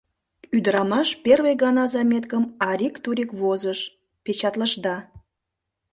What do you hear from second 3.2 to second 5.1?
возыш— печатлышда.